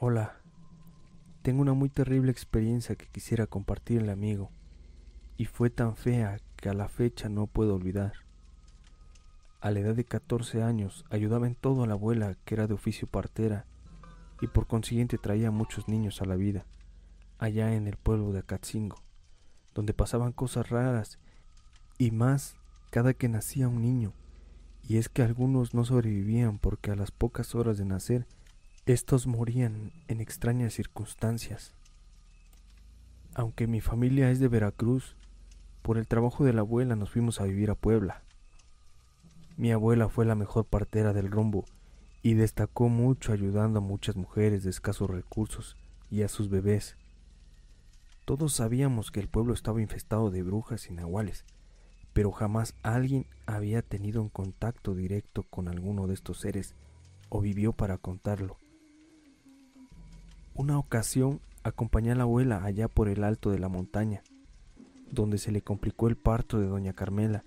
Hola, 0.00 0.36
tengo 1.42 1.60
una 1.60 1.72
muy 1.72 1.88
terrible 1.88 2.30
experiencia 2.30 2.94
que 2.94 3.08
quisiera 3.08 3.48
compartir 3.48 4.00
el 4.00 4.10
amigo, 4.10 4.52
y 5.36 5.46
fue 5.46 5.70
tan 5.70 5.96
fea 5.96 6.38
que 6.54 6.68
a 6.68 6.72
la 6.72 6.88
fecha 6.88 7.28
no 7.28 7.48
puedo 7.48 7.74
olvidar. 7.74 8.12
A 9.60 9.72
la 9.72 9.80
edad 9.80 9.96
de 9.96 10.04
14 10.04 10.62
años 10.62 11.04
ayudaba 11.10 11.48
en 11.48 11.56
todo 11.56 11.82
a 11.82 11.88
la 11.88 11.94
abuela 11.94 12.36
que 12.44 12.54
era 12.54 12.68
de 12.68 12.74
oficio 12.74 13.08
partera 13.08 13.66
y 14.40 14.46
por 14.46 14.68
consiguiente 14.68 15.18
traía 15.18 15.48
a 15.48 15.50
muchos 15.50 15.88
niños 15.88 16.22
a 16.22 16.26
la 16.26 16.36
vida, 16.36 16.64
allá 17.40 17.74
en 17.74 17.88
el 17.88 17.96
pueblo 17.96 18.30
de 18.30 18.38
Acatzingo, 18.38 19.02
donde 19.74 19.94
pasaban 19.94 20.30
cosas 20.30 20.70
raras 20.70 21.18
y 21.98 22.12
más 22.12 22.54
cada 22.90 23.14
que 23.14 23.28
nacía 23.28 23.66
un 23.66 23.82
niño, 23.82 24.12
y 24.80 24.98
es 24.98 25.08
que 25.08 25.22
algunos 25.22 25.74
no 25.74 25.84
sobrevivían 25.84 26.60
porque 26.60 26.92
a 26.92 26.94
las 26.94 27.10
pocas 27.10 27.56
horas 27.56 27.78
de 27.78 27.84
nacer 27.84 28.28
estos 28.88 29.26
morían 29.26 29.92
en 30.08 30.22
extrañas 30.22 30.72
circunstancias. 30.72 31.74
Aunque 33.34 33.66
mi 33.66 33.82
familia 33.82 34.30
es 34.30 34.40
de 34.40 34.48
Veracruz, 34.48 35.14
por 35.82 35.98
el 35.98 36.08
trabajo 36.08 36.42
de 36.42 36.54
la 36.54 36.62
abuela 36.62 36.96
nos 36.96 37.10
fuimos 37.10 37.38
a 37.38 37.44
vivir 37.44 37.70
a 37.70 37.74
Puebla. 37.74 38.22
Mi 39.58 39.72
abuela 39.72 40.08
fue 40.08 40.24
la 40.24 40.34
mejor 40.34 40.64
partera 40.64 41.12
del 41.12 41.30
rumbo 41.30 41.66
y 42.22 42.32
destacó 42.32 42.88
mucho 42.88 43.34
ayudando 43.34 43.80
a 43.80 43.82
muchas 43.82 44.16
mujeres 44.16 44.64
de 44.64 44.70
escasos 44.70 45.10
recursos 45.10 45.76
y 46.10 46.22
a 46.22 46.28
sus 46.28 46.48
bebés. 46.48 46.96
Todos 48.24 48.54
sabíamos 48.54 49.10
que 49.10 49.20
el 49.20 49.28
pueblo 49.28 49.52
estaba 49.52 49.82
infestado 49.82 50.30
de 50.30 50.42
brujas 50.42 50.88
y 50.88 50.94
nahuales, 50.94 51.44
pero 52.14 52.32
jamás 52.32 52.74
alguien 52.82 53.26
había 53.44 53.82
tenido 53.82 54.22
un 54.22 54.30
contacto 54.30 54.94
directo 54.94 55.42
con 55.42 55.68
alguno 55.68 56.06
de 56.06 56.14
estos 56.14 56.40
seres 56.40 56.74
o 57.28 57.42
vivió 57.42 57.74
para 57.74 57.98
contarlo. 57.98 58.56
Una 60.58 60.76
ocasión 60.76 61.40
acompañé 61.62 62.10
a 62.10 62.14
la 62.16 62.24
abuela 62.24 62.64
allá 62.64 62.88
por 62.88 63.08
el 63.08 63.22
alto 63.22 63.52
de 63.52 63.60
la 63.60 63.68
montaña, 63.68 64.24
donde 65.08 65.38
se 65.38 65.52
le 65.52 65.62
complicó 65.62 66.08
el 66.08 66.16
parto 66.16 66.58
de 66.58 66.66
doña 66.66 66.94
Carmela 66.94 67.44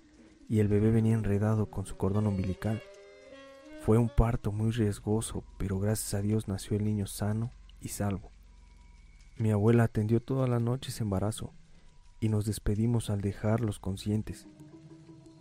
y 0.48 0.60
el 0.60 0.70
bebé 0.70 0.92
venía 0.92 1.16
enredado 1.16 1.66
con 1.66 1.86
su 1.86 1.98
cordón 1.98 2.26
umbilical. 2.26 2.82
Fue 3.82 3.98
un 3.98 4.08
parto 4.08 4.54
muy 4.54 4.72
riesgoso, 4.72 5.44
pero 5.58 5.78
gracias 5.78 6.14
a 6.14 6.22
Dios 6.22 6.48
nació 6.48 6.78
el 6.78 6.86
niño 6.86 7.06
sano 7.06 7.52
y 7.82 7.90
salvo. 7.90 8.32
Mi 9.38 9.52
abuela 9.52 9.84
atendió 9.84 10.22
toda 10.22 10.48
la 10.48 10.62
noche 10.62 10.92
ese 10.92 11.04
embarazo 11.04 11.52
y 12.22 12.30
nos 12.30 12.46
despedimos 12.46 13.10
al 13.10 13.20
dejarlos 13.20 13.80
conscientes. 13.80 14.48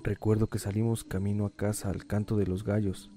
Recuerdo 0.02 0.48
que 0.48 0.58
salimos 0.58 1.04
camino 1.04 1.46
a 1.46 1.54
casa 1.54 1.88
al 1.88 2.04
canto 2.08 2.36
de 2.36 2.48
los 2.48 2.64
gallos, 2.64 3.12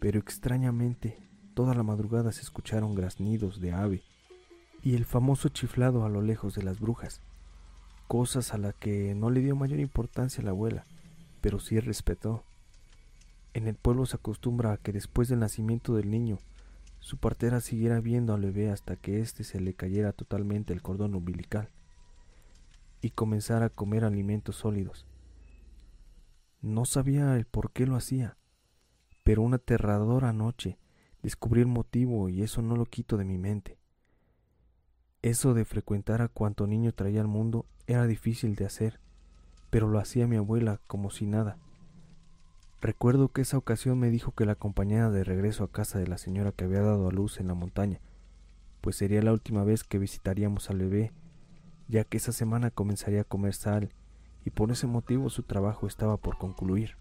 pero 0.00 0.18
extrañamente 0.18 1.16
toda 1.54 1.74
la 1.74 1.82
madrugada 1.82 2.32
se 2.32 2.42
escucharon 2.42 2.94
graznidos 2.94 3.60
de 3.60 3.72
ave 3.72 4.02
y 4.82 4.94
el 4.94 5.04
famoso 5.04 5.48
chiflado 5.48 6.04
a 6.04 6.08
lo 6.08 6.20
lejos 6.20 6.54
de 6.54 6.62
las 6.62 6.78
brujas, 6.78 7.20
cosas 8.06 8.52
a 8.52 8.58
las 8.58 8.74
que 8.74 9.14
no 9.14 9.30
le 9.30 9.40
dio 9.40 9.56
mayor 9.56 9.80
importancia 9.80 10.44
la 10.44 10.50
abuela, 10.50 10.84
pero 11.40 11.58
sí 11.58 11.80
respetó. 11.80 12.44
En 13.54 13.66
el 13.66 13.76
pueblo 13.76 14.04
se 14.04 14.16
acostumbra 14.16 14.72
a 14.72 14.76
que 14.76 14.92
después 14.92 15.28
del 15.28 15.38
nacimiento 15.38 15.94
del 15.94 16.10
niño, 16.10 16.38
su 17.00 17.18
partera 17.18 17.60
siguiera 17.60 18.00
viendo 18.00 18.34
al 18.34 18.42
bebé 18.42 18.70
hasta 18.70 18.96
que 18.96 19.20
éste 19.20 19.44
se 19.44 19.60
le 19.60 19.74
cayera 19.74 20.12
totalmente 20.12 20.72
el 20.72 20.82
cordón 20.82 21.14
umbilical 21.14 21.70
y 23.00 23.10
comenzara 23.10 23.66
a 23.66 23.70
comer 23.70 24.04
alimentos 24.04 24.56
sólidos. 24.56 25.06
No 26.60 26.84
sabía 26.84 27.36
el 27.36 27.44
por 27.44 27.72
qué 27.72 27.86
lo 27.86 27.96
hacía, 27.96 28.36
pero 29.22 29.42
una 29.42 29.56
aterradora 29.56 30.32
noche 30.32 30.78
descubrí 31.24 31.62
el 31.62 31.66
motivo 31.66 32.28
y 32.28 32.42
eso 32.42 32.60
no 32.60 32.76
lo 32.76 32.84
quito 32.84 33.16
de 33.16 33.24
mi 33.24 33.38
mente. 33.38 33.78
Eso 35.22 35.54
de 35.54 35.64
frecuentar 35.64 36.20
a 36.20 36.28
cuanto 36.28 36.66
niño 36.66 36.92
traía 36.92 37.22
al 37.22 37.28
mundo 37.28 37.64
era 37.86 38.06
difícil 38.06 38.56
de 38.56 38.66
hacer, 38.66 39.00
pero 39.70 39.88
lo 39.88 39.98
hacía 39.98 40.26
mi 40.26 40.36
abuela 40.36 40.80
como 40.86 41.10
si 41.10 41.26
nada. 41.26 41.56
Recuerdo 42.82 43.30
que 43.30 43.40
esa 43.40 43.56
ocasión 43.56 43.98
me 43.98 44.10
dijo 44.10 44.32
que 44.32 44.44
la 44.44 44.52
acompañara 44.52 45.10
de 45.10 45.24
regreso 45.24 45.64
a 45.64 45.72
casa 45.72 45.98
de 45.98 46.06
la 46.06 46.18
señora 46.18 46.52
que 46.52 46.64
había 46.64 46.82
dado 46.82 47.08
a 47.08 47.12
luz 47.12 47.40
en 47.40 47.48
la 47.48 47.54
montaña, 47.54 48.00
pues 48.82 48.96
sería 48.96 49.22
la 49.22 49.32
última 49.32 49.64
vez 49.64 49.82
que 49.82 49.98
visitaríamos 49.98 50.68
al 50.68 50.76
bebé, 50.76 51.10
ya 51.88 52.04
que 52.04 52.18
esa 52.18 52.32
semana 52.32 52.70
comenzaría 52.70 53.22
a 53.22 53.24
comer 53.24 53.54
sal 53.54 53.94
y 54.44 54.50
por 54.50 54.70
ese 54.70 54.86
motivo 54.86 55.30
su 55.30 55.42
trabajo 55.42 55.86
estaba 55.86 56.18
por 56.18 56.36
concluir. 56.36 56.98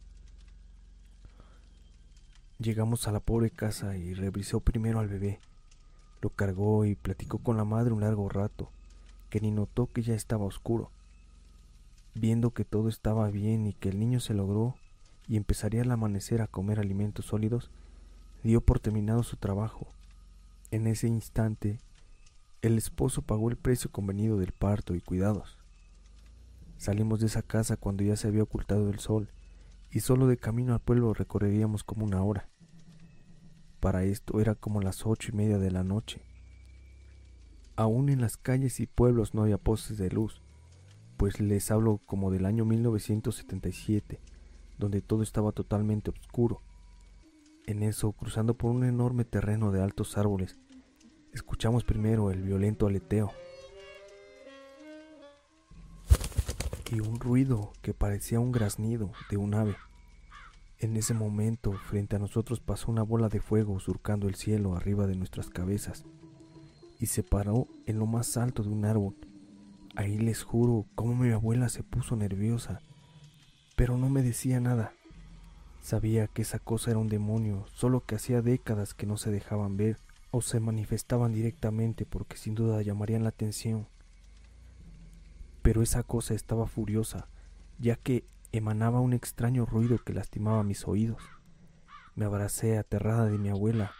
Llegamos 2.63 3.09
a 3.09 3.12
la 3.12 3.19
pobre 3.19 3.50
casa 3.50 3.97
y 3.97 4.13
revisó 4.13 4.62
primero 4.62 5.00
al 5.00 5.09
bebé. 5.09 5.41
Lo 6.22 6.29
cargó 6.29 6.85
y 6.85 6.96
platicó 6.96 7.40
con 7.40 7.57
la 7.57 7.66
madre 7.66 7.91
un 7.91 8.00
largo 8.00 8.29
rato, 8.29 8.69
que 9.29 9.41
ni 9.41 9.51
notó 9.51 9.88
que 9.88 10.01
ya 10.01 10.16
estaba 10.16 10.46
oscuro. 10.46 10.90
Viendo 12.16 12.52
que 12.52 12.63
todo 12.63 12.88
estaba 12.88 13.29
bien 13.29 13.68
y 13.68 13.73
que 13.73 13.90
el 13.90 14.00
niño 14.00 14.22
se 14.22 14.34
logró 14.34 14.75
y 15.28 15.35
empezaría 15.35 15.81
al 15.81 15.91
amanecer 15.91 16.41
a 16.41 16.47
comer 16.47 16.79
alimentos 16.79 17.25
sólidos, 17.25 17.69
dio 18.44 18.62
por 18.62 18.79
terminado 18.79 19.23
su 19.23 19.35
trabajo. 19.35 19.90
En 20.72 20.88
ese 20.88 21.09
instante, 21.09 21.81
el 22.62 22.78
esposo 22.78 23.23
pagó 23.23 23.50
el 23.50 23.57
precio 23.57 23.91
convenido 23.91 24.38
del 24.38 24.53
parto 24.53 24.96
y 24.96 25.02
cuidados. 25.02 25.57
Salimos 26.78 27.19
de 27.19 27.25
esa 27.25 27.41
casa 27.41 27.75
cuando 27.75 28.06
ya 28.06 28.16
se 28.16 28.29
había 28.29 28.44
ocultado 28.44 28.90
el 28.90 29.00
sol 29.00 29.28
y 29.91 30.00
solo 30.00 30.28
de 30.28 30.38
camino 30.38 30.72
al 30.73 30.79
pueblo 30.79 31.13
recorreríamos 31.13 31.84
como 31.84 32.06
una 32.06 32.23
hora. 32.23 32.47
Para 33.84 34.06
esto 34.06 34.40
era 34.40 34.56
como 34.56 34.80
las 34.80 35.06
ocho 35.06 35.32
y 35.34 35.36
media 35.36 35.58
de 35.58 35.70
la 35.70 35.84
noche. 35.84 36.22
Aún 37.76 38.08
en 38.08 38.22
las 38.22 38.38
calles 38.38 38.80
y 38.80 38.88
pueblos 38.88 39.34
no 39.34 39.42
había 39.42 39.58
postes 39.58 39.98
de 39.98 40.10
luz, 40.10 40.42
pues 41.18 41.42
les 41.42 41.70
hablo 41.70 42.00
como 42.06 42.32
del 42.32 42.46
año 42.46 42.64
1977, 42.64 44.22
donde 44.78 45.02
todo 45.02 45.22
estaba 45.22 45.52
totalmente 45.52 46.12
oscuro. 46.12 46.62
En 47.66 47.84
eso, 47.84 48.14
cruzando 48.14 48.54
por 48.54 48.72
un 48.72 48.86
enorme 48.86 49.26
terreno 49.26 49.74
de 49.74 49.82
altos 49.82 50.18
árboles, 50.18 50.58
escuchamos 51.34 51.84
primero 51.84 52.32
el 52.32 52.42
violento 52.42 52.88
aleteo 52.88 53.34
y 56.90 57.02
un 57.02 57.20
ruido 57.20 57.74
que 57.82 57.94
parecía 57.94 58.40
un 58.40 58.54
graznido 58.54 59.12
de 59.30 59.36
un 59.36 59.56
ave. 59.56 59.76
En 60.84 60.98
ese 60.98 61.14
momento, 61.14 61.72
frente 61.72 62.18
a 62.18 62.20
nosotros 62.20 62.60
pasó 62.60 62.92
una 62.92 63.04
bola 63.04 63.30
de 63.30 63.40
fuego 63.40 63.80
surcando 63.80 64.28
el 64.28 64.36
cielo 64.36 64.76
arriba 64.76 65.08
de 65.08 65.16
nuestras 65.16 65.50
cabezas 65.50 66.04
y 67.00 67.06
se 67.06 67.24
paró 67.24 67.70
en 67.86 68.00
lo 68.00 68.06
más 68.06 68.36
alto 68.36 68.64
de 68.64 68.70
un 68.70 68.84
árbol 68.84 69.16
Ahí 69.96 70.18
les 70.18 70.44
juro 70.44 70.86
cómo 70.94 71.16
mi 71.16 71.32
abuela 71.32 71.70
se 71.70 71.84
puso 71.84 72.18
nerviosa, 72.18 72.82
pero 73.78 73.98
no 73.98 74.10
me 74.10 74.24
decía 74.24 74.60
nada. 74.60 74.92
Sabía 75.82 76.28
que 76.28 76.42
esa 76.42 76.60
cosa 76.60 76.92
era 76.92 77.00
un 77.00 77.08
demonio, 77.08 77.66
solo 77.76 78.04
que 78.04 78.16
hacía 78.16 78.42
décadas 78.42 78.94
que 78.94 79.06
no 79.06 79.16
se 79.16 79.32
dejaban 79.32 79.78
ver 79.78 79.96
o 80.32 80.42
se 80.42 80.60
manifestaban 80.60 81.32
directamente 81.32 82.06
porque 82.06 82.36
sin 82.36 82.56
duda 82.56 82.82
llamarían 82.82 83.24
la 83.24 83.30
atención. 83.30 83.88
Pero 85.62 85.82
esa 85.82 86.04
cosa 86.04 86.34
estaba 86.34 86.68
furiosa, 86.68 87.30
ya 87.80 87.96
que 87.96 88.26
emanaba 88.53 89.00
un 89.00 89.14
extraño 89.14 89.66
ruido 89.66 89.97
que 89.97 90.14
lastimaba 90.14 90.64
mis 90.64 90.88
oídos. 90.88 91.24
Me 92.16 92.26
abracé 92.26 92.78
aterrada 92.78 93.26
de 93.26 93.40
mi 93.40 93.50
abuela, 93.50 93.91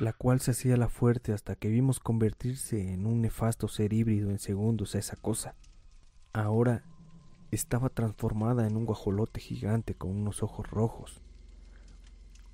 la 0.00 0.14
cual 0.14 0.40
se 0.40 0.52
hacía 0.52 0.78
la 0.78 0.88
fuerte 0.88 1.34
hasta 1.34 1.56
que 1.56 1.68
vimos 1.68 2.00
convertirse 2.00 2.94
en 2.94 3.04
un 3.04 3.20
nefasto 3.20 3.68
ser 3.68 3.92
híbrido 3.92 4.30
en 4.30 4.38
segundos 4.38 4.94
a 4.94 4.98
esa 4.98 5.16
cosa. 5.16 5.54
Ahora 6.32 6.84
estaba 7.50 7.90
transformada 7.90 8.66
en 8.66 8.78
un 8.78 8.86
guajolote 8.86 9.40
gigante 9.40 9.94
con 9.94 10.10
unos 10.10 10.42
ojos 10.42 10.70
rojos, 10.70 11.20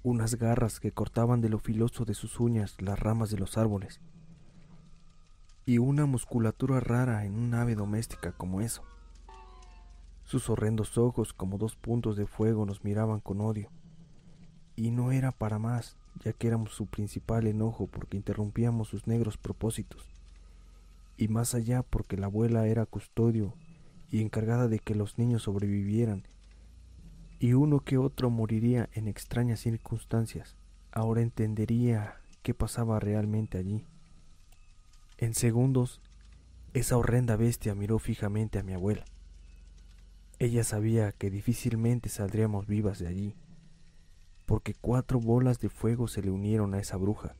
unas 0.02 0.34
garras 0.34 0.80
que 0.80 0.90
cortaban 0.90 1.40
de 1.40 1.50
lo 1.50 1.60
filoso 1.60 2.04
de 2.04 2.14
sus 2.14 2.40
uñas 2.40 2.82
las 2.82 2.98
ramas 2.98 3.30
de 3.30 3.38
los 3.38 3.56
árboles, 3.58 4.00
y 5.66 5.78
una 5.78 6.04
musculatura 6.06 6.80
rara 6.80 7.24
en 7.24 7.38
un 7.38 7.54
ave 7.54 7.76
doméstica 7.76 8.32
como 8.32 8.60
eso. 8.60 8.82
Sus 10.24 10.48
horrendos 10.48 10.96
ojos 10.98 11.32
como 11.32 11.58
dos 11.58 11.76
puntos 11.76 12.16
de 12.16 12.26
fuego 12.26 12.64
nos 12.66 12.82
miraban 12.82 13.20
con 13.20 13.40
odio, 13.40 13.70
y 14.76 14.90
no 14.90 15.12
era 15.12 15.32
para 15.32 15.58
más 15.58 15.96
ya 16.22 16.32
que 16.32 16.46
éramos 16.46 16.72
su 16.72 16.86
principal 16.86 17.46
enojo 17.46 17.86
porque 17.86 18.16
interrumpíamos 18.16 18.88
sus 18.88 19.06
negros 19.06 19.36
propósitos, 19.36 20.06
y 21.16 21.28
más 21.28 21.54
allá 21.54 21.82
porque 21.82 22.16
la 22.16 22.26
abuela 22.26 22.66
era 22.66 22.86
custodio 22.86 23.54
y 24.10 24.20
encargada 24.20 24.68
de 24.68 24.78
que 24.78 24.94
los 24.94 25.18
niños 25.18 25.42
sobrevivieran, 25.42 26.24
y 27.38 27.52
uno 27.52 27.80
que 27.80 27.98
otro 27.98 28.30
moriría 28.30 28.88
en 28.92 29.08
extrañas 29.08 29.60
circunstancias, 29.60 30.56
ahora 30.92 31.20
entendería 31.20 32.16
qué 32.42 32.54
pasaba 32.54 33.00
realmente 33.00 33.58
allí. 33.58 33.84
En 35.18 35.34
segundos, 35.34 36.00
esa 36.72 36.96
horrenda 36.96 37.36
bestia 37.36 37.74
miró 37.74 37.98
fijamente 37.98 38.58
a 38.58 38.62
mi 38.62 38.72
abuela. 38.72 39.04
Ella 40.44 40.62
sabía 40.62 41.10
que 41.12 41.30
difícilmente 41.30 42.10
saldríamos 42.10 42.66
vivas 42.66 42.98
de 42.98 43.06
allí 43.06 43.34
porque 44.44 44.74
cuatro 44.74 45.18
bolas 45.18 45.58
de 45.58 45.70
fuego 45.70 46.06
se 46.06 46.20
le 46.20 46.30
unieron 46.30 46.74
a 46.74 46.78
esa 46.78 46.98
bruja, 46.98 47.34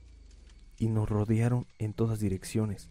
y 0.78 0.88
nos 0.88 1.06
rodearon 1.06 1.66
en 1.78 1.92
todas 1.92 2.18
direcciones. 2.18 2.88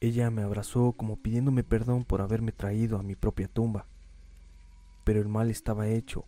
Ella 0.00 0.30
me 0.30 0.40
abrazó 0.40 0.92
como 0.92 1.16
pidiéndome 1.16 1.64
perdón 1.64 2.06
por 2.06 2.22
haberme 2.22 2.52
traído 2.52 2.98
a 2.98 3.02
mi 3.02 3.14
propia 3.14 3.46
tumba. 3.46 3.84
Pero 5.04 5.20
el 5.20 5.28
mal 5.28 5.50
estaba 5.50 5.88
hecho 5.88 6.24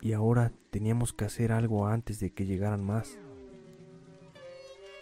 y 0.00 0.14
ahora 0.14 0.50
teníamos 0.70 1.12
que 1.12 1.26
hacer 1.26 1.52
algo 1.52 1.86
antes 1.86 2.20
de 2.20 2.32
que 2.32 2.46
llegaran 2.46 2.82
más. 2.82 3.18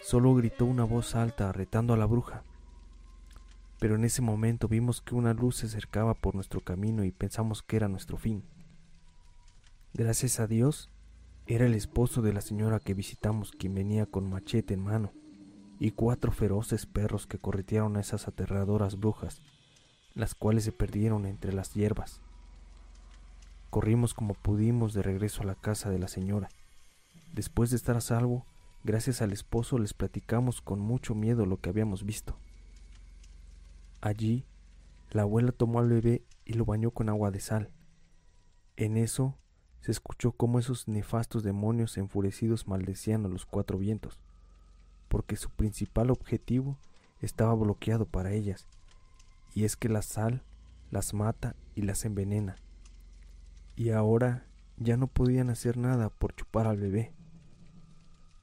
Solo 0.01 0.35
gritó 0.35 0.65
una 0.65 0.83
voz 0.83 1.15
alta 1.15 1.53
retando 1.53 1.93
a 1.93 1.97
la 1.97 2.05
bruja. 2.05 2.43
Pero 3.83 3.95
en 3.95 4.05
ese 4.05 4.21
momento 4.21 4.69
vimos 4.69 5.01
que 5.01 5.13
una 5.13 5.33
luz 5.33 5.57
se 5.57 5.65
acercaba 5.65 6.13
por 6.13 6.35
nuestro 6.35 6.61
camino 6.61 7.03
y 7.03 7.11
pensamos 7.11 7.61
que 7.61 7.75
era 7.75 7.89
nuestro 7.89 8.15
fin. 8.15 8.45
Gracias 9.93 10.39
a 10.39 10.47
Dios, 10.47 10.89
era 11.47 11.65
el 11.65 11.73
esposo 11.73 12.21
de 12.21 12.31
la 12.31 12.39
señora 12.39 12.79
que 12.79 12.93
visitamos 12.93 13.51
quien 13.51 13.75
venía 13.75 14.05
con 14.05 14.29
machete 14.29 14.75
en 14.75 14.85
mano 14.85 15.11
y 15.81 15.91
cuatro 15.91 16.31
feroces 16.31 16.85
perros 16.85 17.27
que 17.27 17.39
corretearon 17.39 17.97
a 17.97 17.99
esas 17.99 18.29
aterradoras 18.29 18.97
brujas, 18.97 19.41
las 20.15 20.33
cuales 20.33 20.63
se 20.63 20.71
perdieron 20.71 21.25
entre 21.25 21.51
las 21.51 21.73
hierbas. 21.73 22.21
Corrimos 23.69 24.13
como 24.13 24.33
pudimos 24.33 24.93
de 24.93 25.03
regreso 25.03 25.41
a 25.41 25.45
la 25.45 25.55
casa 25.55 25.89
de 25.89 25.99
la 25.99 26.07
señora. 26.07 26.47
Después 27.33 27.69
de 27.69 27.75
estar 27.75 27.97
a 27.97 28.01
salvo, 28.01 28.45
gracias 28.85 29.21
al 29.21 29.33
esposo 29.33 29.77
les 29.77 29.93
platicamos 29.93 30.61
con 30.61 30.79
mucho 30.79 31.15
miedo 31.15 31.45
lo 31.45 31.57
que 31.57 31.67
habíamos 31.67 32.05
visto. 32.05 32.37
Allí, 34.05 34.45
la 35.11 35.21
abuela 35.21 35.53
tomó 35.53 35.79
al 35.79 35.87
bebé 35.87 36.25
y 36.43 36.55
lo 36.55 36.65
bañó 36.65 36.91
con 36.91 37.07
agua 37.07 37.31
de 37.31 37.39
sal. 37.39 37.69
En 38.75 38.97
eso 38.97 39.37
se 39.79 39.91
escuchó 39.91 40.33
cómo 40.33 40.59
esos 40.59 40.89
nefastos 40.89 41.41
demonios 41.41 41.97
enfurecidos 41.97 42.67
maldecían 42.67 43.25
a 43.25 43.29
los 43.29 43.45
cuatro 43.45 43.77
vientos, 43.77 44.19
porque 45.07 45.37
su 45.37 45.49
principal 45.51 46.11
objetivo 46.11 46.77
estaba 47.21 47.53
bloqueado 47.53 48.05
para 48.05 48.33
ellas, 48.33 48.67
y 49.55 49.63
es 49.63 49.77
que 49.77 49.87
la 49.87 50.01
sal 50.01 50.43
las 50.91 51.13
mata 51.13 51.55
y 51.73 51.83
las 51.83 52.03
envenena. 52.03 52.57
Y 53.77 53.91
ahora 53.91 54.45
ya 54.75 54.97
no 54.97 55.07
podían 55.07 55.49
hacer 55.49 55.77
nada 55.77 56.09
por 56.09 56.35
chupar 56.35 56.67
al 56.67 56.75
bebé. 56.75 57.13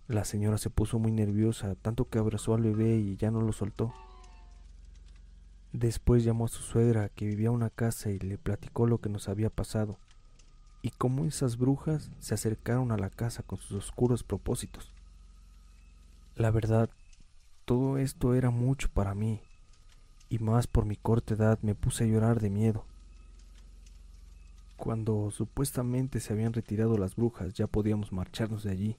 La 0.09 0.25
señora 0.25 0.57
se 0.57 0.71
puso 0.71 0.99
muy 0.99 1.13
nerviosa, 1.13 1.75
tanto 1.75 2.09
que 2.09 2.19
abrazó 2.19 2.55
al 2.55 2.63
bebé 2.63 2.97
y 2.97 3.17
ya 3.19 3.31
no 3.31 3.43
lo 3.43 3.53
soltó. 3.53 3.93
Después 5.73 6.25
llamó 6.25 6.47
a 6.47 6.49
su 6.49 6.63
suegra 6.63 7.09
que 7.11 7.27
vivía 7.27 7.49
en 7.49 7.55
una 7.55 7.71
casa 7.71 8.11
y 8.11 8.19
le 8.19 8.39
platicó 8.39 8.87
lo 8.87 8.99
que 8.99 9.09
nos 9.09 9.29
había 9.29 9.51
pasado 9.51 9.99
y 10.83 10.91
cómo 10.91 11.25
esas 11.25 11.57
brujas 11.59 12.11
se 12.19 12.35
acercaron 12.35 12.93
a 12.93 12.97
la 12.97 13.11
casa 13.11 13.43
con 13.43 13.59
sus 13.59 13.73
oscuros 13.73 14.25
propósitos. 14.25 14.93
La 16.37 16.51
verdad, 16.51 16.91
todo 17.65 17.99
esto 17.99 18.35
era 18.35 18.51
mucho 18.51 18.89
para 18.93 19.15
mí, 19.15 19.43
y 20.29 20.39
más 20.39 20.67
por 20.67 20.87
mi 20.87 20.97
corta 20.97 21.35
edad 21.35 21.59
me 21.63 21.75
puse 21.75 22.05
a 22.05 22.07
llorar 22.07 22.41
de 22.41 22.51
miedo. 22.51 22.85
Cuando 24.77 25.31
supuestamente 25.31 26.21
se 26.21 26.33
habían 26.33 26.55
retirado 26.55 26.97
las 26.97 27.15
brujas 27.15 27.53
ya 27.53 27.67
podíamos 27.67 28.13
marcharnos 28.13 28.63
de 28.63 28.71
allí. 28.71 28.97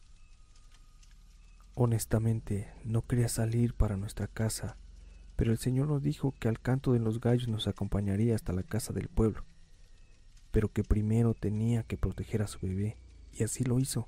Honestamente, 1.73 2.71
no 2.83 3.01
quería 3.01 3.29
salir 3.29 3.73
para 3.73 3.97
nuestra 3.97 4.27
casa, 4.27 4.77
pero 5.41 5.51
el 5.51 5.57
Señor 5.57 5.87
nos 5.87 6.03
dijo 6.03 6.35
que 6.37 6.49
al 6.49 6.59
canto 6.59 6.93
de 6.93 6.99
los 6.99 7.19
gallos 7.19 7.47
nos 7.47 7.67
acompañaría 7.67 8.35
hasta 8.35 8.53
la 8.53 8.61
casa 8.61 8.93
del 8.93 9.07
pueblo 9.07 9.43
pero 10.51 10.71
que 10.71 10.83
primero 10.83 11.33
tenía 11.33 11.83
que 11.83 11.97
proteger 11.97 12.41
a 12.41 12.47
su 12.47 12.59
bebé, 12.59 12.97
y 13.33 13.43
así 13.43 13.63
lo 13.63 13.79
hizo. 13.79 14.07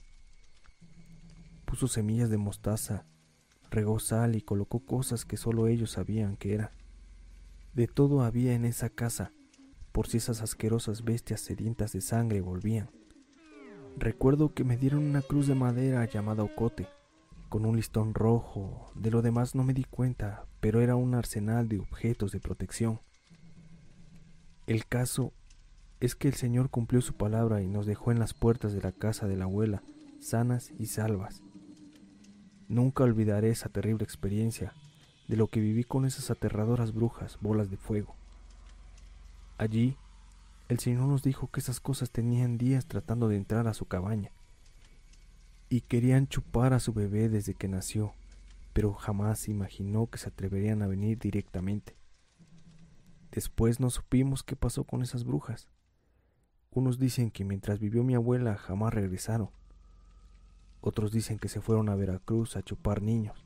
Puso 1.66 1.88
semillas 1.88 2.30
de 2.30 2.38
mostaza, 2.38 3.06
regó 3.72 4.00
sal 4.00 4.36
y 4.36 4.42
colocó 4.42 4.80
cosas 4.80 5.26
que 5.26 5.38
solo 5.38 5.68
ellos 5.68 5.92
sabían 5.92 6.36
que 6.36 6.54
era. 6.54 6.74
De 7.74 7.88
todo 7.88 8.22
había 8.22 8.54
en 8.54 8.66
esa 8.66 8.90
casa, 8.90 9.32
por 9.92 10.08
si 10.08 10.18
esas 10.18 10.42
asquerosas 10.42 11.04
bestias 11.04 11.42
sedientas 11.42 11.94
de 11.94 12.02
sangre 12.02 12.42
volvían. 12.42 12.90
Recuerdo 13.98 14.54
que 14.54 14.64
me 14.64 14.78
dieron 14.78 15.04
una 15.06 15.22
cruz 15.22 15.48
de 15.48 15.56
madera 15.56 16.06
llamada 16.06 16.44
ocote, 16.44 16.88
con 17.50 17.66
un 17.66 17.78
listón 17.78 18.14
rojo, 18.14 18.92
de 18.96 19.12
lo 19.12 19.22
demás 19.22 19.56
no 19.56 19.64
me 19.64 19.74
di 19.74 19.84
cuenta, 19.84 20.46
pero 20.64 20.80
era 20.80 20.96
un 20.96 21.14
arsenal 21.14 21.68
de 21.68 21.78
objetos 21.78 22.32
de 22.32 22.40
protección. 22.40 23.02
El 24.66 24.86
caso 24.86 25.34
es 26.00 26.16
que 26.16 26.30
el 26.30 26.36
Señor 26.36 26.70
cumplió 26.70 27.02
su 27.02 27.16
palabra 27.16 27.62
y 27.62 27.68
nos 27.68 27.86
dejó 27.86 28.14
en 28.14 28.20
las 28.20 28.34
puertas 28.34 28.72
de 28.72 28.80
la 28.80 28.94
casa 28.94 29.28
de 29.28 29.36
la 29.36 29.44
abuela, 29.44 29.84
sanas 30.22 30.72
y 30.80 30.86
salvas. 30.86 31.44
Nunca 32.70 33.04
olvidaré 33.04 33.50
esa 33.50 33.68
terrible 33.68 34.06
experiencia 34.06 34.72
de 35.28 35.36
lo 35.36 35.50
que 35.50 35.60
viví 35.60 35.84
con 35.84 36.06
esas 36.06 36.32
aterradoras 36.32 36.94
brujas, 36.94 37.38
bolas 37.42 37.70
de 37.70 37.76
fuego. 37.76 38.16
Allí, 39.58 39.98
el 40.70 40.80
Señor 40.80 41.10
nos 41.10 41.24
dijo 41.24 41.52
que 41.52 41.60
esas 41.60 41.82
cosas 41.82 42.10
tenían 42.10 42.58
días 42.58 42.86
tratando 42.86 43.28
de 43.28 43.36
entrar 43.36 43.68
a 43.68 43.74
su 43.74 43.84
cabaña 43.84 44.32
y 45.68 45.82
querían 45.82 46.30
chupar 46.30 46.72
a 46.72 46.80
su 46.80 46.94
bebé 46.94 47.28
desde 47.28 47.54
que 47.54 47.68
nació, 47.68 48.14
pero 48.74 48.94
jamás 48.94 49.48
imaginó 49.48 50.08
que 50.08 50.18
se 50.18 50.30
atreverían 50.30 50.82
a 50.82 50.88
venir 50.88 51.20
directamente. 51.20 51.96
Después 53.32 53.80
no 53.80 53.90
supimos 53.90 54.44
qué 54.44 54.56
pasó 54.56 54.84
con 54.84 55.02
esas 55.02 55.24
brujas. 55.24 55.70
Unos 56.72 57.00
dicen 57.00 57.32
que 57.32 57.46
mientras 57.46 57.80
vivió 57.80 58.04
mi 58.04 58.16
abuela 58.16 58.56
jamás 58.58 58.94
regresaron. 58.94 59.50
Otros 60.82 61.12
dicen 61.12 61.40
que 61.40 61.50
se 61.50 61.62
fueron 61.62 61.90
a 61.90 61.96
Veracruz 61.96 62.58
a 62.58 62.64
chupar 62.64 63.02
niños. 63.02 63.46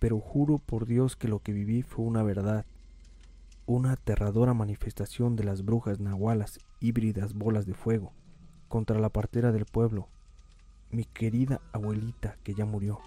Pero 0.00 0.18
juro 0.18 0.58
por 0.58 0.86
Dios 0.86 1.16
que 1.16 1.28
lo 1.28 1.40
que 1.40 1.52
viví 1.52 1.82
fue 1.82 2.04
una 2.04 2.22
verdad, 2.22 2.66
una 3.66 3.92
aterradora 3.92 4.52
manifestación 4.54 5.36
de 5.36 5.44
las 5.44 5.64
brujas 5.64 6.00
nahualas 6.00 6.58
híbridas 6.80 7.34
bolas 7.34 7.64
de 7.64 7.74
fuego 7.74 8.12
contra 8.68 8.98
la 8.98 9.08
partera 9.08 9.52
del 9.52 9.66
pueblo, 9.66 10.08
mi 10.90 11.04
querida 11.04 11.60
abuelita 11.72 12.36
que 12.42 12.54
ya 12.54 12.64
murió. 12.64 13.00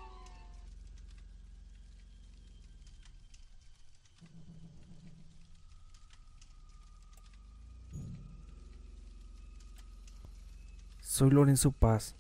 Soy 11.18 11.32
Lorenzo 11.32 11.72
Paz, 11.72 12.16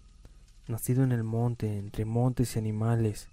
nacido 0.67 1.03
en 1.03 1.11
el 1.11 1.23
monte, 1.23 1.77
entre 1.77 2.03
montes 2.03 2.55
y 2.55 2.59
animales, 2.59 3.29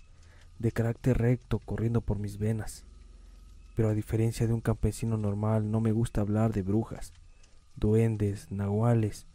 de 0.58 0.72
carácter 0.72 1.16
recto 1.16 1.58
corriendo 1.58 2.02
por 2.02 2.18
mis 2.18 2.36
venas. 2.36 2.84
Pero 3.74 3.88
a 3.88 3.94
diferencia 3.94 4.46
de 4.46 4.52
un 4.52 4.60
campesino 4.60 5.16
normal, 5.16 5.70
no 5.70 5.80
me 5.80 5.90
gusta 5.90 6.20
hablar 6.20 6.52
de 6.52 6.60
brujas, 6.60 7.14
duendes, 7.76 8.52
nahuales. 8.52 9.26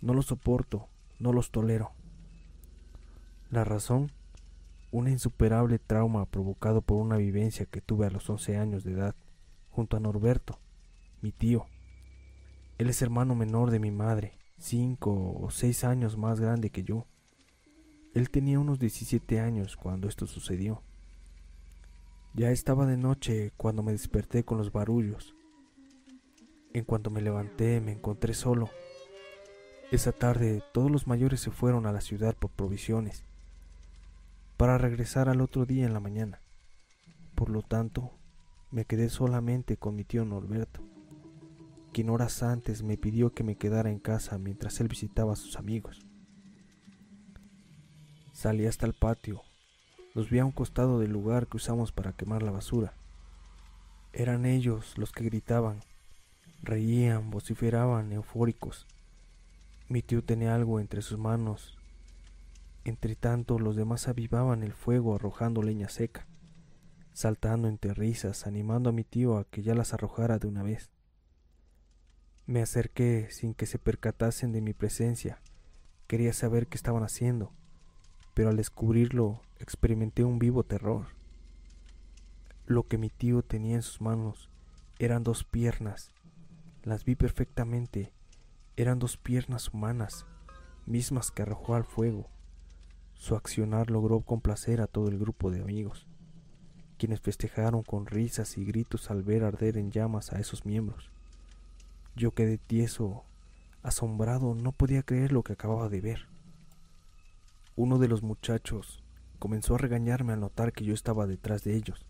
No 0.00 0.14
los 0.14 0.24
soporto, 0.24 0.88
no 1.18 1.34
los 1.34 1.50
tolero. 1.50 1.90
La 3.50 3.62
razón, 3.62 4.10
un 4.90 5.06
insuperable 5.06 5.78
trauma 5.78 6.24
provocado 6.24 6.80
por 6.80 6.96
una 6.96 7.18
vivencia 7.18 7.66
que 7.66 7.82
tuve 7.82 8.06
a 8.06 8.10
los 8.10 8.30
once 8.30 8.56
años 8.56 8.84
de 8.84 8.92
edad, 8.92 9.14
junto 9.68 9.98
a 9.98 10.00
Norberto, 10.00 10.58
mi 11.20 11.30
tío. 11.30 11.66
Él 12.78 12.88
es 12.88 13.02
hermano 13.02 13.34
menor 13.34 13.70
de 13.70 13.80
mi 13.80 13.90
madre 13.90 14.38
cinco 14.58 15.38
o 15.40 15.50
seis 15.50 15.84
años 15.84 16.16
más 16.16 16.40
grande 16.40 16.70
que 16.70 16.84
yo. 16.84 17.06
Él 18.14 18.30
tenía 18.30 18.60
unos 18.60 18.78
17 18.78 19.40
años 19.40 19.76
cuando 19.76 20.08
esto 20.08 20.26
sucedió. 20.26 20.82
Ya 22.34 22.50
estaba 22.50 22.86
de 22.86 22.96
noche 22.96 23.52
cuando 23.56 23.82
me 23.82 23.92
desperté 23.92 24.44
con 24.44 24.58
los 24.58 24.72
barullos. 24.72 25.34
En 26.72 26.84
cuanto 26.84 27.10
me 27.10 27.22
levanté 27.22 27.80
me 27.80 27.92
encontré 27.92 28.34
solo. 28.34 28.70
Esa 29.90 30.12
tarde 30.12 30.62
todos 30.72 30.90
los 30.90 31.06
mayores 31.06 31.40
se 31.40 31.50
fueron 31.50 31.86
a 31.86 31.92
la 31.92 32.00
ciudad 32.00 32.36
por 32.36 32.50
provisiones, 32.50 33.24
para 34.56 34.78
regresar 34.78 35.28
al 35.28 35.40
otro 35.40 35.66
día 35.66 35.86
en 35.86 35.92
la 35.92 36.00
mañana. 36.00 36.40
Por 37.34 37.50
lo 37.50 37.62
tanto, 37.62 38.12
me 38.70 38.84
quedé 38.84 39.08
solamente 39.08 39.76
con 39.76 39.94
mi 39.94 40.04
tío 40.04 40.24
Norberto 40.24 40.83
quien 41.94 42.10
horas 42.10 42.42
antes 42.42 42.82
me 42.82 42.98
pidió 42.98 43.32
que 43.32 43.44
me 43.44 43.56
quedara 43.56 43.88
en 43.88 44.00
casa 44.00 44.36
mientras 44.36 44.80
él 44.80 44.88
visitaba 44.88 45.34
a 45.34 45.36
sus 45.36 45.56
amigos. 45.56 46.04
Salí 48.32 48.66
hasta 48.66 48.84
el 48.84 48.94
patio. 48.94 49.42
Los 50.12 50.28
vi 50.28 50.40
a 50.40 50.44
un 50.44 50.50
costado 50.50 50.98
del 50.98 51.12
lugar 51.12 51.46
que 51.46 51.56
usamos 51.56 51.92
para 51.92 52.12
quemar 52.12 52.42
la 52.42 52.50
basura. 52.50 52.94
Eran 54.12 54.44
ellos 54.44 54.98
los 54.98 55.12
que 55.12 55.22
gritaban, 55.22 55.82
reían, 56.62 57.30
vociferaban, 57.30 58.12
eufóricos. 58.12 58.88
Mi 59.88 60.02
tío 60.02 60.24
tenía 60.24 60.56
algo 60.56 60.80
entre 60.80 61.00
sus 61.00 61.16
manos. 61.16 61.78
Entre 62.82 63.14
tanto, 63.14 63.60
los 63.60 63.76
demás 63.76 64.08
avivaban 64.08 64.64
el 64.64 64.72
fuego 64.72 65.14
arrojando 65.14 65.62
leña 65.62 65.88
seca, 65.88 66.26
saltando 67.12 67.68
entre 67.68 67.94
risas, 67.94 68.48
animando 68.48 68.90
a 68.90 68.92
mi 68.92 69.04
tío 69.04 69.38
a 69.38 69.44
que 69.44 69.62
ya 69.62 69.76
las 69.76 69.94
arrojara 69.94 70.40
de 70.40 70.48
una 70.48 70.64
vez. 70.64 70.90
Me 72.46 72.60
acerqué 72.60 73.28
sin 73.30 73.54
que 73.54 73.64
se 73.64 73.78
percatasen 73.78 74.52
de 74.52 74.60
mi 74.60 74.74
presencia. 74.74 75.40
Quería 76.06 76.34
saber 76.34 76.66
qué 76.66 76.76
estaban 76.76 77.02
haciendo, 77.02 77.52
pero 78.34 78.50
al 78.50 78.58
descubrirlo 78.58 79.40
experimenté 79.58 80.24
un 80.24 80.38
vivo 80.38 80.62
terror. 80.62 81.06
Lo 82.66 82.86
que 82.86 82.98
mi 82.98 83.08
tío 83.08 83.42
tenía 83.42 83.76
en 83.76 83.82
sus 83.82 84.02
manos 84.02 84.50
eran 84.98 85.22
dos 85.22 85.44
piernas. 85.44 86.12
Las 86.82 87.06
vi 87.06 87.14
perfectamente. 87.14 88.12
Eran 88.76 88.98
dos 88.98 89.16
piernas 89.16 89.72
humanas, 89.72 90.26
mismas 90.84 91.30
que 91.30 91.42
arrojó 91.42 91.76
al 91.76 91.84
fuego. 91.84 92.28
Su 93.14 93.36
accionar 93.36 93.90
logró 93.90 94.20
complacer 94.20 94.82
a 94.82 94.86
todo 94.86 95.08
el 95.08 95.18
grupo 95.18 95.50
de 95.50 95.62
amigos, 95.62 96.06
quienes 96.98 97.22
festejaron 97.22 97.82
con 97.82 98.04
risas 98.04 98.58
y 98.58 98.66
gritos 98.66 99.10
al 99.10 99.22
ver 99.22 99.44
arder 99.44 99.78
en 99.78 99.90
llamas 99.90 100.30
a 100.34 100.40
esos 100.40 100.66
miembros. 100.66 101.13
Yo 102.16 102.30
quedé 102.32 102.58
tieso, 102.58 103.24
asombrado, 103.82 104.54
no 104.54 104.70
podía 104.70 105.02
creer 105.02 105.32
lo 105.32 105.42
que 105.42 105.54
acababa 105.54 105.88
de 105.88 106.00
ver. 106.00 106.28
Uno 107.74 107.98
de 107.98 108.06
los 108.06 108.22
muchachos 108.22 109.02
comenzó 109.40 109.74
a 109.74 109.78
regañarme 109.78 110.32
al 110.32 110.38
notar 110.38 110.72
que 110.72 110.84
yo 110.84 110.94
estaba 110.94 111.26
detrás 111.26 111.64
de 111.64 111.74
ellos. 111.74 112.06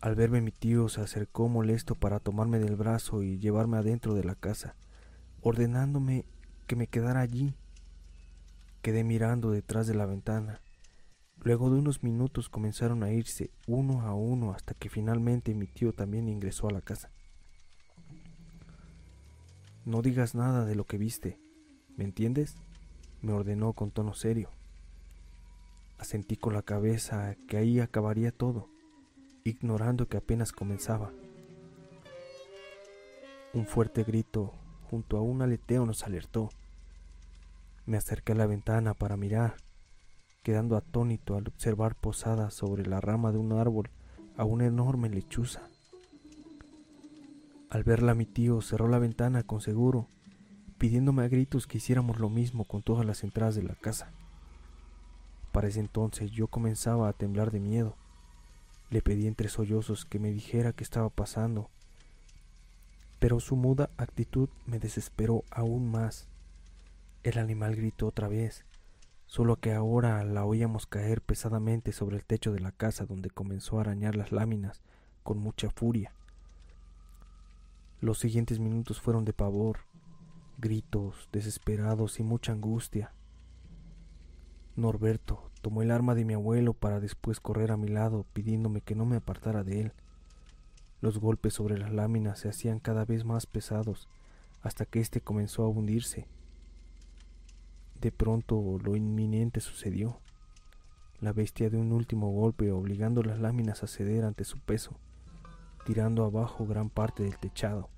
Al 0.00 0.14
verme 0.14 0.40
mi 0.40 0.50
tío 0.50 0.88
se 0.88 1.02
acercó 1.02 1.48
molesto 1.48 1.94
para 1.94 2.20
tomarme 2.20 2.58
del 2.58 2.74
brazo 2.74 3.22
y 3.22 3.38
llevarme 3.38 3.76
adentro 3.76 4.14
de 4.14 4.24
la 4.24 4.34
casa, 4.34 4.76
ordenándome 5.42 6.24
que 6.66 6.74
me 6.74 6.86
quedara 6.86 7.20
allí. 7.20 7.54
Quedé 8.80 9.04
mirando 9.04 9.50
detrás 9.50 9.86
de 9.86 9.94
la 9.94 10.06
ventana. 10.06 10.62
Luego 11.42 11.68
de 11.68 11.80
unos 11.80 12.02
minutos 12.02 12.48
comenzaron 12.48 13.02
a 13.02 13.10
irse 13.10 13.50
uno 13.66 14.00
a 14.02 14.14
uno 14.14 14.52
hasta 14.52 14.72
que 14.72 14.88
finalmente 14.88 15.54
mi 15.54 15.66
tío 15.66 15.92
también 15.92 16.28
ingresó 16.28 16.68
a 16.68 16.72
la 16.72 16.80
casa. 16.80 17.10
No 19.84 20.02
digas 20.02 20.34
nada 20.34 20.64
de 20.64 20.74
lo 20.74 20.84
que 20.84 20.98
viste, 20.98 21.38
¿me 21.96 22.04
entiendes? 22.04 22.56
me 23.20 23.32
ordenó 23.32 23.72
con 23.72 23.90
tono 23.90 24.14
serio. 24.14 24.50
Asentí 25.98 26.36
con 26.36 26.54
la 26.54 26.62
cabeza 26.62 27.36
que 27.48 27.56
ahí 27.56 27.80
acabaría 27.80 28.30
todo 28.30 28.68
ignorando 29.48 30.08
que 30.08 30.16
apenas 30.16 30.52
comenzaba. 30.52 31.10
Un 33.54 33.66
fuerte 33.66 34.04
grito 34.04 34.52
junto 34.90 35.16
a 35.16 35.22
un 35.22 35.42
aleteo 35.42 35.86
nos 35.86 36.04
alertó. 36.04 36.50
Me 37.86 37.96
acerqué 37.96 38.32
a 38.32 38.36
la 38.36 38.46
ventana 38.46 38.94
para 38.94 39.16
mirar, 39.16 39.56
quedando 40.42 40.76
atónito 40.76 41.36
al 41.36 41.48
observar 41.48 41.94
posada 41.94 42.50
sobre 42.50 42.86
la 42.86 43.00
rama 43.00 43.32
de 43.32 43.38
un 43.38 43.52
árbol 43.52 43.90
a 44.36 44.44
una 44.44 44.66
enorme 44.66 45.08
lechuza. 45.08 45.62
Al 47.70 47.84
verla 47.84 48.14
mi 48.14 48.24
tío 48.24 48.62
cerró 48.62 48.88
la 48.88 48.98
ventana 48.98 49.42
con 49.42 49.60
seguro, 49.60 50.08
pidiéndome 50.78 51.24
a 51.24 51.28
gritos 51.28 51.66
que 51.66 51.76
hiciéramos 51.76 52.18
lo 52.18 52.30
mismo 52.30 52.64
con 52.64 52.82
todas 52.82 53.04
las 53.04 53.24
entradas 53.24 53.56
de 53.56 53.62
la 53.62 53.74
casa. 53.74 54.10
Para 55.52 55.68
ese 55.68 55.80
entonces 55.80 56.30
yo 56.30 56.46
comenzaba 56.46 57.08
a 57.08 57.12
temblar 57.12 57.50
de 57.50 57.60
miedo. 57.60 57.94
Le 58.88 59.02
pedí 59.02 59.26
entre 59.26 59.50
sollozos 59.50 60.06
que 60.06 60.18
me 60.18 60.32
dijera 60.32 60.72
qué 60.72 60.82
estaba 60.82 61.10
pasando, 61.10 61.68
pero 63.18 63.38
su 63.38 63.54
muda 63.54 63.90
actitud 63.98 64.48
me 64.64 64.78
desesperó 64.78 65.44
aún 65.50 65.90
más. 65.90 66.26
El 67.22 67.36
animal 67.36 67.76
gritó 67.76 68.06
otra 68.06 68.28
vez, 68.28 68.64
solo 69.26 69.56
que 69.56 69.74
ahora 69.74 70.24
la 70.24 70.46
oíamos 70.46 70.86
caer 70.86 71.20
pesadamente 71.20 71.92
sobre 71.92 72.16
el 72.16 72.24
techo 72.24 72.50
de 72.50 72.60
la 72.60 72.72
casa 72.72 73.04
donde 73.04 73.28
comenzó 73.28 73.76
a 73.76 73.82
arañar 73.82 74.16
las 74.16 74.32
láminas 74.32 74.80
con 75.22 75.36
mucha 75.38 75.68
furia. 75.68 76.14
Los 78.00 78.18
siguientes 78.18 78.58
minutos 78.60 79.00
fueron 79.00 79.24
de 79.24 79.32
pavor, 79.32 79.80
gritos 80.58 81.28
desesperados 81.32 82.20
y 82.20 82.22
mucha 82.22 82.52
angustia. 82.52 83.12
Norberto, 84.76 85.48
Tomó 85.60 85.82
el 85.82 85.90
arma 85.90 86.14
de 86.14 86.24
mi 86.24 86.34
abuelo 86.34 86.72
para 86.72 87.00
después 87.00 87.40
correr 87.40 87.72
a 87.72 87.76
mi 87.76 87.88
lado 87.88 88.24
pidiéndome 88.32 88.80
que 88.80 88.94
no 88.94 89.04
me 89.06 89.16
apartara 89.16 89.64
de 89.64 89.80
él. 89.80 89.92
Los 91.00 91.18
golpes 91.18 91.54
sobre 91.54 91.78
las 91.78 91.92
láminas 91.92 92.38
se 92.38 92.48
hacían 92.48 92.78
cada 92.78 93.04
vez 93.04 93.24
más 93.24 93.46
pesados 93.46 94.08
hasta 94.62 94.84
que 94.84 95.00
éste 95.00 95.20
comenzó 95.20 95.64
a 95.64 95.68
hundirse. 95.68 96.26
De 98.00 98.12
pronto 98.12 98.78
lo 98.82 98.94
inminente 98.94 99.60
sucedió. 99.60 100.20
La 101.20 101.32
bestia 101.32 101.70
de 101.70 101.76
un 101.76 101.92
último 101.92 102.30
golpe 102.30 102.70
obligando 102.70 103.24
las 103.24 103.40
láminas 103.40 103.82
a 103.82 103.88
ceder 103.88 104.24
ante 104.24 104.44
su 104.44 104.58
peso, 104.60 104.96
tirando 105.88 106.26
abajo 106.26 106.66
gran 106.66 106.90
parte 106.90 107.22
del 107.22 107.38
techado. 107.38 107.88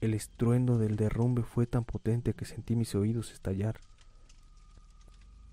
El 0.00 0.14
estruendo 0.14 0.78
del 0.78 0.96
derrumbe 0.96 1.42
fue 1.42 1.66
tan 1.66 1.84
potente 1.84 2.32
que 2.32 2.46
sentí 2.46 2.76
mis 2.76 2.94
oídos 2.94 3.30
estallar. 3.30 3.78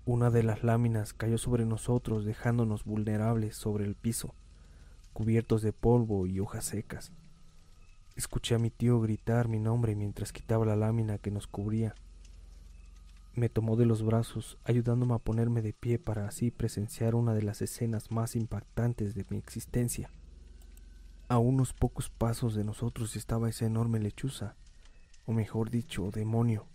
Una 0.06 0.30
de 0.30 0.42
las 0.42 0.64
láminas 0.64 1.12
cayó 1.12 1.36
sobre 1.36 1.66
nosotros 1.66 2.24
dejándonos 2.24 2.86
vulnerables 2.86 3.54
sobre 3.54 3.84
el 3.84 3.96
piso, 3.96 4.34
cubiertos 5.12 5.60
de 5.60 5.74
polvo 5.74 6.26
y 6.26 6.40
hojas 6.40 6.64
secas. 6.64 7.12
Escuché 8.16 8.54
a 8.54 8.58
mi 8.58 8.70
tío 8.70 8.98
gritar 8.98 9.46
mi 9.46 9.58
nombre 9.58 9.94
mientras 9.96 10.32
quitaba 10.32 10.64
la 10.64 10.74
lámina 10.74 11.18
que 11.18 11.30
nos 11.30 11.46
cubría. 11.46 11.94
Me 13.34 13.50
tomó 13.50 13.76
de 13.76 13.84
los 13.84 14.02
brazos, 14.02 14.56
ayudándome 14.64 15.16
a 15.16 15.18
ponerme 15.18 15.60
de 15.60 15.74
pie 15.74 15.98
para 15.98 16.26
así 16.26 16.50
presenciar 16.50 17.14
una 17.14 17.34
de 17.34 17.42
las 17.42 17.60
escenas 17.60 18.10
más 18.10 18.36
impactantes 18.36 19.14
de 19.14 19.26
mi 19.28 19.36
existencia. 19.36 20.08
A 21.30 21.38
unos 21.38 21.72
pocos 21.72 22.10
pasos 22.10 22.56
de 22.56 22.64
nosotros 22.64 23.14
estaba 23.14 23.48
esa 23.48 23.64
enorme 23.64 24.00
lechuza, 24.00 24.56
o 25.26 25.32
mejor 25.32 25.70
dicho, 25.70 26.10
demonio, 26.10 26.66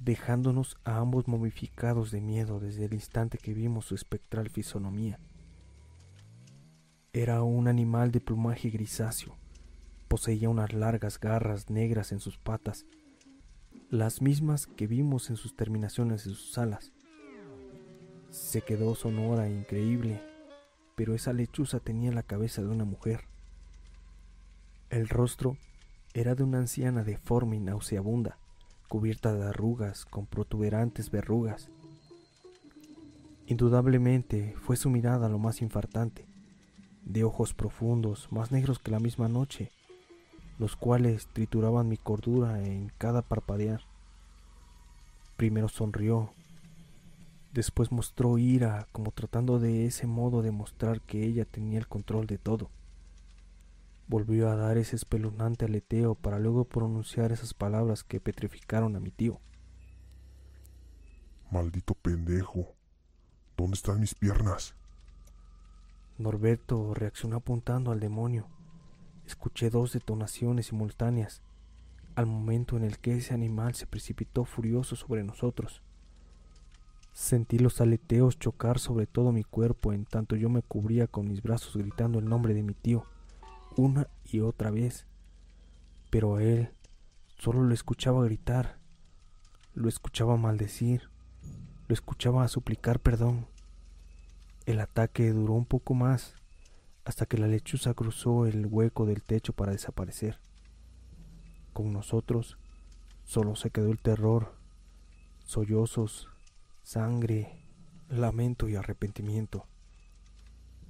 dejándonos 0.00 0.78
a 0.84 0.96
ambos 0.96 1.28
momificados 1.28 2.10
de 2.10 2.22
miedo 2.22 2.60
desde 2.60 2.86
el 2.86 2.94
instante 2.94 3.36
que 3.36 3.52
vimos 3.52 3.84
su 3.84 3.94
espectral 3.94 4.48
fisonomía. 4.48 5.20
Era 7.12 7.42
un 7.42 7.68
animal 7.68 8.10
de 8.10 8.22
plumaje 8.22 8.70
grisáceo, 8.70 9.36
poseía 10.08 10.48
unas 10.48 10.72
largas 10.72 11.20
garras 11.20 11.68
negras 11.68 12.10
en 12.12 12.20
sus 12.20 12.38
patas, 12.38 12.86
las 13.90 14.22
mismas 14.22 14.66
que 14.66 14.86
vimos 14.86 15.28
en 15.28 15.36
sus 15.36 15.54
terminaciones 15.54 16.24
de 16.24 16.30
sus 16.30 16.56
alas. 16.56 16.94
Se 18.30 18.62
quedó 18.62 18.94
sonora 18.94 19.46
e 19.46 19.52
increíble, 19.52 20.22
pero 20.96 21.14
esa 21.14 21.34
lechuza 21.34 21.80
tenía 21.80 22.12
la 22.12 22.22
cabeza 22.22 22.62
de 22.62 22.68
una 22.68 22.86
mujer. 22.86 23.30
El 24.92 25.08
rostro 25.08 25.56
era 26.12 26.34
de 26.34 26.42
una 26.42 26.58
anciana 26.58 27.02
deforme 27.02 27.56
y 27.56 27.60
nauseabunda, 27.60 28.36
cubierta 28.88 29.32
de 29.32 29.48
arrugas 29.48 30.04
con 30.04 30.26
protuberantes 30.26 31.10
verrugas. 31.10 31.70
Indudablemente 33.46 34.54
fue 34.60 34.76
su 34.76 34.90
mirada 34.90 35.30
lo 35.30 35.38
más 35.38 35.62
infartante, 35.62 36.26
de 37.06 37.24
ojos 37.24 37.54
profundos, 37.54 38.30
más 38.30 38.52
negros 38.52 38.78
que 38.80 38.90
la 38.90 39.00
misma 39.00 39.30
noche, 39.30 39.70
los 40.58 40.76
cuales 40.76 41.26
trituraban 41.32 41.88
mi 41.88 41.96
cordura 41.96 42.62
en 42.62 42.92
cada 42.98 43.22
parpadear. 43.22 43.80
Primero 45.38 45.70
sonrió, 45.70 46.34
después 47.54 47.92
mostró 47.92 48.36
ira 48.36 48.88
como 48.92 49.10
tratando 49.10 49.58
de 49.58 49.86
ese 49.86 50.06
modo 50.06 50.42
demostrar 50.42 51.00
que 51.00 51.24
ella 51.24 51.46
tenía 51.46 51.78
el 51.78 51.88
control 51.88 52.26
de 52.26 52.36
todo. 52.36 52.68
Volvió 54.12 54.50
a 54.50 54.56
dar 54.56 54.76
ese 54.76 54.94
espeluznante 54.94 55.64
aleteo 55.64 56.14
para 56.14 56.38
luego 56.38 56.66
pronunciar 56.66 57.32
esas 57.32 57.54
palabras 57.54 58.04
que 58.04 58.20
petrificaron 58.20 58.94
a 58.94 59.00
mi 59.00 59.10
tío. 59.10 59.40
Maldito 61.50 61.94
pendejo. 61.94 62.74
¿Dónde 63.56 63.76
están 63.76 64.00
mis 64.00 64.14
piernas? 64.14 64.74
Norberto 66.18 66.92
reaccionó 66.92 67.36
apuntando 67.36 67.90
al 67.90 68.00
demonio. 68.00 68.48
Escuché 69.26 69.70
dos 69.70 69.94
detonaciones 69.94 70.66
simultáneas, 70.66 71.40
al 72.14 72.26
momento 72.26 72.76
en 72.76 72.84
el 72.84 72.98
que 72.98 73.16
ese 73.16 73.32
animal 73.32 73.74
se 73.74 73.86
precipitó 73.86 74.44
furioso 74.44 74.94
sobre 74.94 75.24
nosotros. 75.24 75.80
Sentí 77.14 77.58
los 77.58 77.80
aleteos 77.80 78.38
chocar 78.38 78.78
sobre 78.78 79.06
todo 79.06 79.32
mi 79.32 79.42
cuerpo 79.42 79.94
en 79.94 80.04
tanto 80.04 80.36
yo 80.36 80.50
me 80.50 80.60
cubría 80.60 81.06
con 81.06 81.28
mis 81.28 81.42
brazos 81.42 81.78
gritando 81.78 82.18
el 82.18 82.26
nombre 82.26 82.52
de 82.52 82.62
mi 82.62 82.74
tío 82.74 83.06
una 83.76 84.08
y 84.24 84.40
otra 84.40 84.70
vez, 84.70 85.06
pero 86.10 86.36
a 86.36 86.42
él 86.42 86.70
solo 87.38 87.62
lo 87.62 87.74
escuchaba 87.74 88.24
gritar, 88.24 88.78
lo 89.74 89.88
escuchaba 89.88 90.36
maldecir, 90.36 91.10
lo 91.88 91.94
escuchaba 91.94 92.46
suplicar 92.48 93.00
perdón. 93.00 93.46
El 94.66 94.80
ataque 94.80 95.32
duró 95.32 95.54
un 95.54 95.66
poco 95.66 95.94
más 95.94 96.36
hasta 97.04 97.26
que 97.26 97.38
la 97.38 97.48
lechuza 97.48 97.94
cruzó 97.94 98.46
el 98.46 98.66
hueco 98.66 99.06
del 99.06 99.22
techo 99.22 99.52
para 99.52 99.72
desaparecer. 99.72 100.38
Con 101.72 101.92
nosotros 101.92 102.58
solo 103.24 103.56
se 103.56 103.70
quedó 103.70 103.90
el 103.90 103.98
terror, 103.98 104.54
sollozos, 105.44 106.28
sangre, 106.82 107.64
lamento 108.08 108.68
y 108.68 108.76
arrepentimiento. 108.76 109.66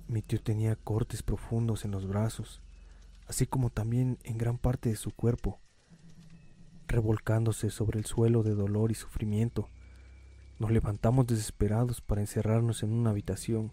Mi 0.08 0.20
tío 0.20 0.42
tenía 0.42 0.76
cortes 0.76 1.22
profundos 1.22 1.84
en 1.84 1.92
los 1.92 2.06
brazos 2.06 2.60
así 3.26 3.46
como 3.46 3.70
también 3.70 4.18
en 4.24 4.38
gran 4.38 4.58
parte 4.58 4.88
de 4.88 4.96
su 4.96 5.10
cuerpo, 5.10 5.60
revolcándose 6.86 7.70
sobre 7.70 7.98
el 7.98 8.04
suelo 8.04 8.42
de 8.42 8.54
dolor 8.54 8.90
y 8.90 8.94
sufrimiento. 8.94 9.68
Nos 10.58 10.70
levantamos 10.70 11.26
desesperados 11.26 12.00
para 12.00 12.20
encerrarnos 12.20 12.82
en 12.82 12.92
una 12.92 13.10
habitación 13.10 13.72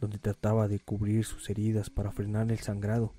donde 0.00 0.18
trataba 0.18 0.66
de 0.68 0.80
cubrir 0.80 1.24
sus 1.24 1.50
heridas 1.50 1.90
para 1.90 2.10
frenar 2.10 2.50
el 2.50 2.58
sangrado, 2.58 3.12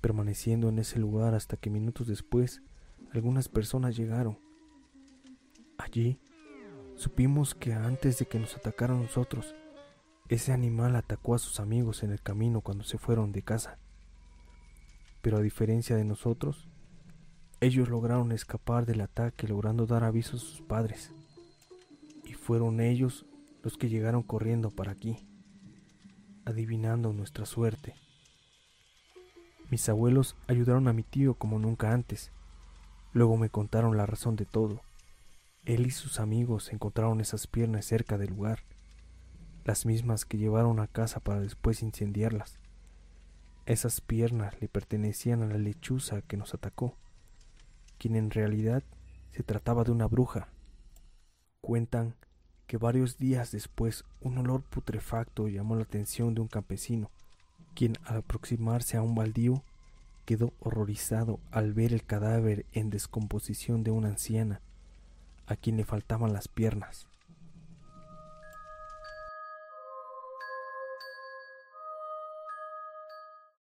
permaneciendo 0.00 0.68
en 0.68 0.78
ese 0.78 0.98
lugar 0.98 1.34
hasta 1.34 1.56
que 1.56 1.70
minutos 1.70 2.06
después 2.06 2.62
algunas 3.12 3.48
personas 3.48 3.96
llegaron. 3.96 4.38
Allí 5.78 6.18
supimos 6.96 7.54
que 7.54 7.72
antes 7.72 8.18
de 8.18 8.26
que 8.26 8.38
nos 8.38 8.56
atacaran 8.56 9.00
nosotros, 9.00 9.54
ese 10.28 10.52
animal 10.52 10.96
atacó 10.96 11.34
a 11.34 11.38
sus 11.38 11.60
amigos 11.60 12.02
en 12.02 12.10
el 12.10 12.20
camino 12.20 12.62
cuando 12.62 12.82
se 12.82 12.98
fueron 12.98 13.30
de 13.30 13.42
casa. 13.42 13.78
Pero 15.26 15.38
a 15.38 15.42
diferencia 15.42 15.96
de 15.96 16.04
nosotros, 16.04 16.68
ellos 17.60 17.88
lograron 17.88 18.30
escapar 18.30 18.86
del 18.86 19.00
ataque 19.00 19.48
logrando 19.48 19.84
dar 19.84 20.04
aviso 20.04 20.36
a 20.36 20.38
sus 20.38 20.60
padres. 20.60 21.10
Y 22.24 22.34
fueron 22.34 22.78
ellos 22.78 23.26
los 23.64 23.76
que 23.76 23.88
llegaron 23.88 24.22
corriendo 24.22 24.70
para 24.70 24.92
aquí, 24.92 25.26
adivinando 26.44 27.12
nuestra 27.12 27.44
suerte. 27.44 27.96
Mis 29.68 29.88
abuelos 29.88 30.36
ayudaron 30.46 30.86
a 30.86 30.92
mi 30.92 31.02
tío 31.02 31.34
como 31.34 31.58
nunca 31.58 31.92
antes. 31.92 32.30
Luego 33.12 33.36
me 33.36 33.50
contaron 33.50 33.96
la 33.96 34.06
razón 34.06 34.36
de 34.36 34.44
todo. 34.44 34.80
Él 35.64 35.88
y 35.88 35.90
sus 35.90 36.20
amigos 36.20 36.72
encontraron 36.72 37.20
esas 37.20 37.48
piernas 37.48 37.84
cerca 37.84 38.16
del 38.16 38.30
lugar 38.30 38.60
las 39.64 39.86
mismas 39.86 40.24
que 40.24 40.38
llevaron 40.38 40.78
a 40.78 40.86
casa 40.86 41.18
para 41.18 41.40
después 41.40 41.82
incendiarlas. 41.82 42.60
Esas 43.66 44.00
piernas 44.00 44.54
le 44.60 44.68
pertenecían 44.68 45.42
a 45.42 45.46
la 45.46 45.58
lechuza 45.58 46.22
que 46.22 46.36
nos 46.36 46.54
atacó, 46.54 46.94
quien 47.98 48.14
en 48.14 48.30
realidad 48.30 48.84
se 49.32 49.42
trataba 49.42 49.82
de 49.82 49.90
una 49.90 50.06
bruja. 50.06 50.48
Cuentan 51.60 52.14
que 52.68 52.76
varios 52.76 53.18
días 53.18 53.50
después 53.50 54.04
un 54.20 54.38
olor 54.38 54.62
putrefacto 54.62 55.48
llamó 55.48 55.74
la 55.74 55.82
atención 55.82 56.32
de 56.36 56.42
un 56.42 56.48
campesino, 56.48 57.10
quien 57.74 57.94
al 58.04 58.18
aproximarse 58.18 58.96
a 58.96 59.02
un 59.02 59.16
baldío 59.16 59.64
quedó 60.26 60.52
horrorizado 60.60 61.40
al 61.50 61.72
ver 61.72 61.92
el 61.92 62.04
cadáver 62.04 62.66
en 62.72 62.90
descomposición 62.90 63.82
de 63.82 63.90
una 63.90 64.08
anciana, 64.08 64.60
a 65.48 65.56
quien 65.56 65.76
le 65.76 65.84
faltaban 65.84 66.32
las 66.32 66.46
piernas. 66.46 67.08